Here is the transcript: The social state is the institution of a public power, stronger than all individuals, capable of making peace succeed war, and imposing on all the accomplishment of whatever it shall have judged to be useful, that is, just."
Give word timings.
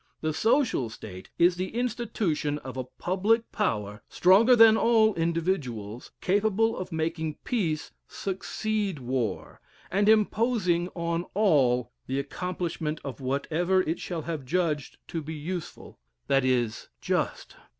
The 0.21 0.33
social 0.33 0.89
state 0.89 1.29
is 1.37 1.57
the 1.57 1.75
institution 1.75 2.57
of 2.57 2.75
a 2.75 2.85
public 2.85 3.51
power, 3.51 4.01
stronger 4.09 4.55
than 4.55 4.75
all 4.75 5.13
individuals, 5.13 6.09
capable 6.21 6.75
of 6.75 6.91
making 6.91 7.35
peace 7.43 7.91
succeed 8.07 8.97
war, 8.97 9.61
and 9.91 10.09
imposing 10.09 10.87
on 10.95 11.25
all 11.35 11.91
the 12.07 12.17
accomplishment 12.17 12.99
of 13.05 13.21
whatever 13.21 13.81
it 13.81 13.99
shall 13.99 14.23
have 14.23 14.43
judged 14.43 14.97
to 15.09 15.21
be 15.21 15.35
useful, 15.35 15.99
that 16.25 16.43
is, 16.43 16.87
just." 16.99 17.55